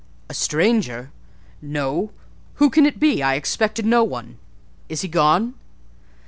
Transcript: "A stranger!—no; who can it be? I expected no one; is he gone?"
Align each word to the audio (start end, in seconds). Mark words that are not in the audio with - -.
"A 0.29 0.33
stranger!—no; 0.33 2.09
who 2.55 2.69
can 2.71 2.87
it 2.87 2.99
be? 2.99 3.21
I 3.21 3.35
expected 3.35 3.85
no 3.85 4.03
one; 4.03 4.39
is 4.89 5.01
he 5.01 5.07
gone?" 5.07 5.53